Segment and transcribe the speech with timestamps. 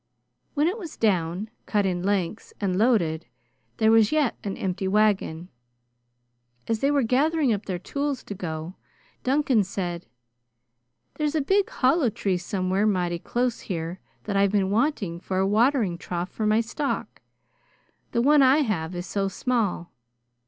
[0.55, 3.27] When it was down, cut in lengths, and loaded,
[3.77, 5.49] there was yet an empty wagon.
[6.67, 8.73] As they were gathering up their tools to go,
[9.23, 10.07] Duncan said:
[11.17, 15.45] "There's a big hollow tree somewhere mighty close here that I've been wanting for a
[15.45, 17.21] watering trough for my stock;
[18.11, 19.91] the one I have is so small.